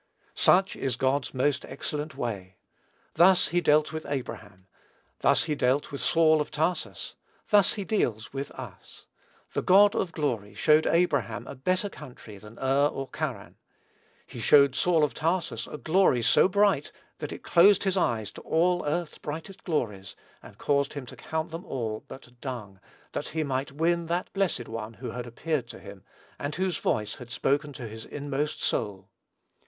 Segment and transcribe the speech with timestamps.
[0.33, 2.57] Such is God's most excellent way.
[3.13, 4.65] Thus he dealt with Abraham.
[5.19, 7.13] Thus he dealt with Saul of Tarsus.
[7.49, 9.05] Thus he deals with us.
[9.53, 13.57] The God of glory showed Abraham a better country than Ur or Charran.
[14.25, 18.41] He showed Saul of Tarsus a glory so bright, that it closed his eyes to
[18.41, 22.79] all earth's brightest glories, and caused him to count them all "but dung,"
[23.11, 26.03] that he might win that blessed One who had appeared to him,
[26.39, 29.11] and whose voice had spoken to his inmost soul.